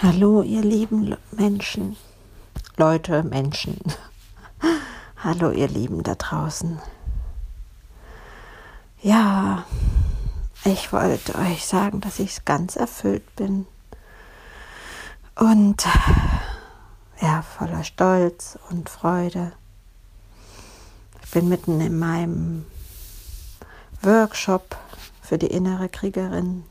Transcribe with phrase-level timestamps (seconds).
[0.00, 1.96] Hallo, ihr lieben Menschen,
[2.76, 3.80] Leute, Menschen.
[5.24, 6.78] Hallo, ihr Lieben da draußen.
[9.02, 9.64] Ja,
[10.64, 13.66] ich wollte euch sagen, dass ich ganz erfüllt bin
[15.34, 15.84] und
[17.20, 19.50] ja, voller Stolz und Freude.
[21.24, 22.66] Ich bin mitten in meinem
[24.02, 24.76] Workshop
[25.22, 26.62] für die innere Kriegerin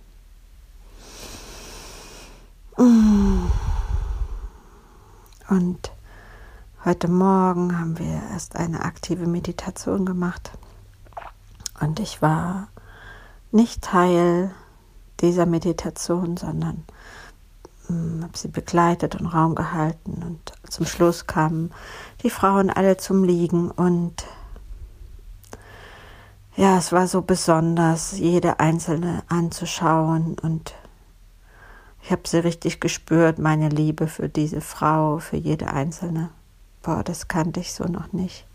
[5.50, 5.92] und
[6.84, 10.52] heute Morgen haben wir erst eine aktive Meditation gemacht.
[11.80, 12.68] Und ich war
[13.52, 14.52] nicht Teil
[15.22, 16.84] dieser Meditation, sondern
[17.88, 20.24] hm, habe sie begleitet und Raum gehalten.
[20.24, 21.72] Und zum Schluss kamen
[22.24, 23.72] die Frauen alle zum Liegen.
[23.72, 24.26] Und
[26.56, 30.74] ja, es war so besonders, jede einzelne anzuschauen und
[32.08, 36.30] ich habe sie richtig gespürt, meine Liebe für diese Frau, für jede einzelne.
[36.82, 38.46] Boah, das kannte ich so noch nicht.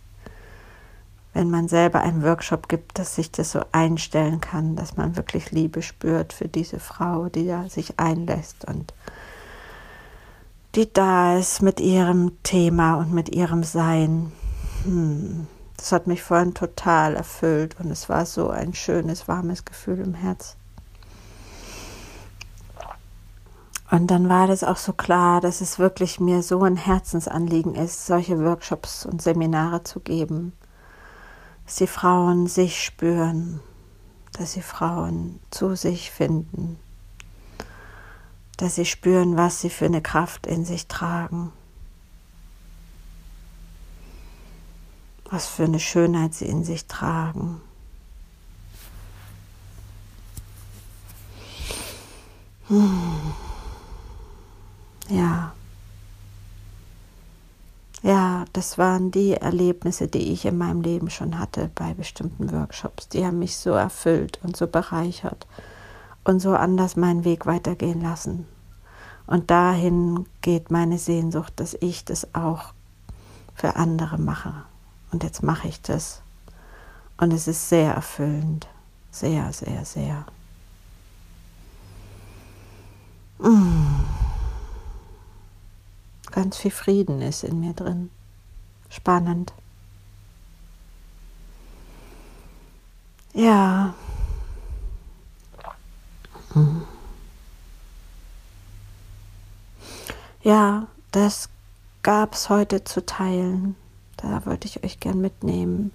[1.35, 5.51] Wenn man selber einen Workshop gibt, dass sich das so einstellen kann, dass man wirklich
[5.51, 8.95] Liebe spürt für diese Frau, die da sich einlässt und
[10.75, 14.33] die da ist mit ihrem Thema und mit ihrem Sein.
[14.85, 19.99] Hm, das hat mich vorhin total erfüllt und es war so ein schönes, warmes Gefühl
[19.99, 20.57] im Herz.
[23.93, 28.07] Und dann war das auch so klar, dass es wirklich mir so ein Herzensanliegen ist,
[28.07, 30.55] solche Workshops und Seminare zu geben,
[31.67, 33.61] dass die Frauen sich spüren,
[34.33, 36.79] dass sie Frauen zu sich finden,
[38.57, 41.53] dass sie spüren, was sie für eine Kraft in sich tragen,
[45.31, 47.61] was für eine Schönheit sie in sich tragen.
[52.69, 53.35] Hmm.
[55.13, 55.53] Ja.
[58.03, 63.09] Ja, das waren die Erlebnisse, die ich in meinem Leben schon hatte bei bestimmten Workshops.
[63.09, 65.47] Die haben mich so erfüllt und so bereichert
[66.25, 68.47] und so anders meinen Weg weitergehen lassen.
[69.27, 72.73] Und dahin geht meine Sehnsucht, dass ich das auch
[73.55, 74.55] für andere mache.
[75.13, 76.23] Und jetzt mache ich das.
[77.19, 78.67] Und es ist sehr erfüllend.
[79.13, 80.25] Sehr, sehr, sehr.
[83.39, 84.22] Mmh
[86.33, 88.11] ganz viel Frieden ist in mir drin.
[88.89, 89.53] Spannend.
[93.33, 93.95] Ja.
[96.53, 96.83] Hm.
[100.43, 101.49] Ja, das
[102.03, 103.77] gab es heute zu teilen.
[104.17, 105.93] Da wollte ich euch gern mitnehmen.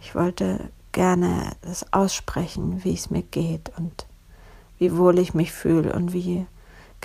[0.00, 4.06] Ich wollte gerne das aussprechen, wie es mir geht und
[4.78, 6.46] wie wohl ich mich fühle und wie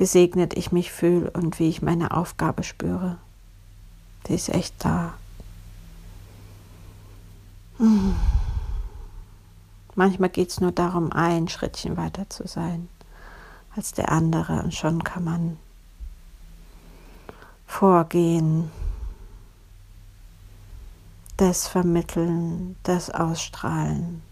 [0.01, 3.19] gesegnet ich mich fühle und wie ich meine Aufgabe spüre.
[4.25, 5.13] Die ist echt da.
[7.77, 8.15] Hm.
[9.93, 12.89] Manchmal geht es nur darum, ein Schrittchen weiter zu sein
[13.75, 15.59] als der andere und schon kann man
[17.67, 18.71] vorgehen,
[21.37, 24.23] das vermitteln, das ausstrahlen,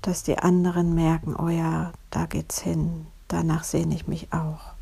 [0.00, 4.76] dass die anderen merken, oh ja, da geht's hin, danach sehne ich mich auch.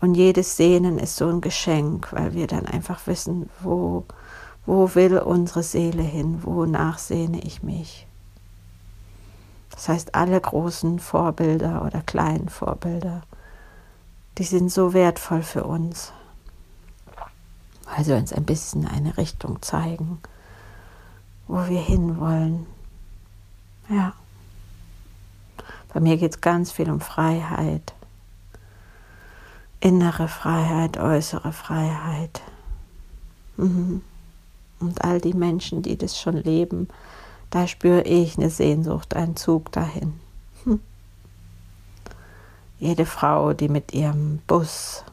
[0.00, 4.04] Und jedes Sehnen ist so ein Geschenk, weil wir dann einfach wissen, wo,
[4.64, 8.06] wo will unsere Seele hin, wonach sehne ich mich.
[9.72, 13.22] Das heißt, alle großen Vorbilder oder kleinen Vorbilder,
[14.38, 16.12] die sind so wertvoll für uns,
[17.84, 20.20] weil sie uns ein bisschen eine Richtung zeigen,
[21.48, 22.66] wo wir hinwollen.
[23.88, 24.14] Ja.
[25.92, 27.94] Bei mir geht es ganz viel um Freiheit.
[29.80, 32.42] Innere Freiheit, äußere Freiheit.
[33.56, 34.02] Mhm.
[34.80, 36.88] Und all die Menschen, die das schon leben,
[37.50, 40.20] da spüre ich eine Sehnsucht, einen Zug dahin.
[40.64, 40.80] Hm.
[42.78, 45.04] Jede Frau, die mit ihrem Bus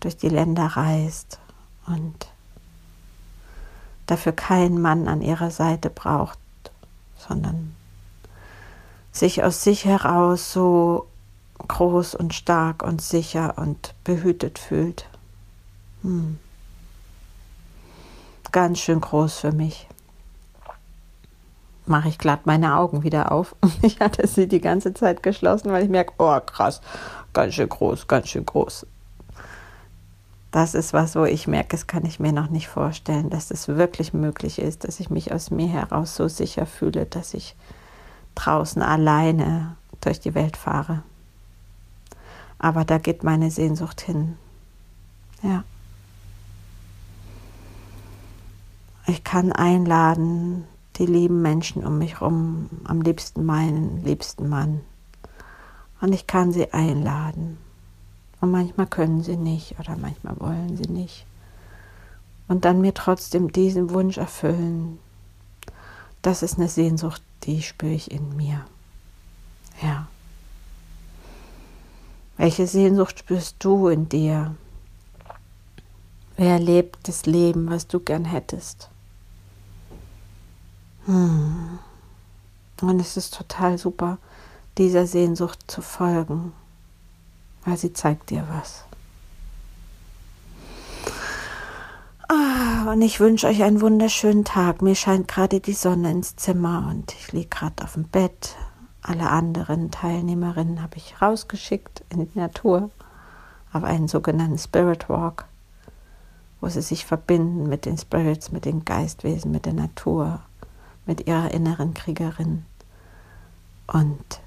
[0.00, 1.38] durch die Länder reist
[1.86, 2.28] und
[4.06, 6.38] dafür keinen Mann an ihrer Seite braucht,
[7.16, 7.74] sondern
[9.18, 11.06] sich aus sich heraus so
[11.66, 15.08] groß und stark und sicher und behütet fühlt.
[16.02, 16.38] Hm.
[18.52, 19.88] Ganz schön groß für mich.
[21.86, 23.56] Mache ich glatt meine Augen wieder auf.
[23.82, 26.80] Ich hatte sie die ganze Zeit geschlossen, weil ich merke, oh krass,
[27.32, 28.86] ganz schön groß, ganz schön groß.
[30.50, 33.68] Das ist was, wo ich merke, das kann ich mir noch nicht vorstellen, dass es
[33.68, 37.54] wirklich möglich ist, dass ich mich aus mir heraus so sicher fühle, dass ich
[38.38, 41.02] draußen alleine durch die Welt fahre.
[42.58, 44.36] Aber da geht meine Sehnsucht hin.
[45.42, 45.64] Ja.
[49.06, 50.64] Ich kann einladen,
[50.96, 54.80] die lieben Menschen um mich herum, am liebsten meinen liebsten Mann.
[56.00, 57.58] Und ich kann sie einladen.
[58.40, 61.26] Und manchmal können sie nicht oder manchmal wollen sie nicht.
[62.46, 64.98] Und dann mir trotzdem diesen Wunsch erfüllen.
[66.22, 68.64] Das ist eine Sehnsucht, die spüre ich in mir.
[69.82, 70.08] Ja.
[72.36, 74.54] Welche Sehnsucht spürst du in dir?
[76.36, 78.88] Wer lebt das Leben, was du gern hättest?
[81.06, 81.78] Hm.
[82.80, 84.18] Und es ist total super,
[84.76, 86.52] dieser Sehnsucht zu folgen,
[87.64, 88.84] weil sie zeigt dir was.
[92.88, 94.80] Und ich wünsche euch einen wunderschönen Tag.
[94.80, 98.56] Mir scheint gerade die Sonne ins Zimmer und ich liege gerade auf dem Bett.
[99.02, 102.90] Alle anderen Teilnehmerinnen habe ich rausgeschickt in die Natur
[103.74, 105.44] auf einen sogenannten Spirit Walk,
[106.62, 110.40] wo sie sich verbinden mit den Spirits, mit den Geistwesen, mit der Natur,
[111.04, 112.64] mit ihrer inneren Kriegerin.
[113.86, 114.40] Und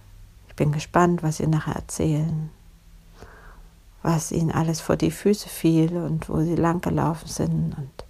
[0.47, 2.49] ich bin gespannt, was sie nachher erzählen,
[4.01, 8.03] was ihnen alles vor die Füße fiel und wo sie langgelaufen sind und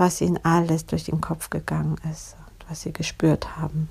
[0.00, 3.90] was ihnen alles durch den Kopf gegangen ist und was sie gespürt haben.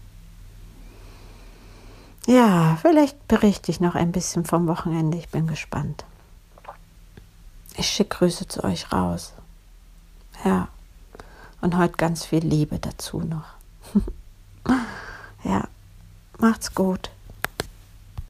[2.26, 5.18] Ja, vielleicht berichte ich noch ein bisschen vom Wochenende.
[5.18, 6.06] Ich bin gespannt.
[7.78, 9.34] Ich schicke Grüße zu euch raus.
[10.44, 10.68] Ja,
[11.62, 13.46] und heute ganz viel Liebe dazu noch.
[15.44, 15.68] ja,
[16.40, 17.12] macht's gut.